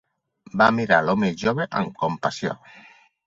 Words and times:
Va 0.61 0.69
mirar 0.77 0.97
a 1.03 1.05
l'home 1.09 1.29
jove 1.43 1.69
amb 1.81 2.01
compassió. 2.05 2.57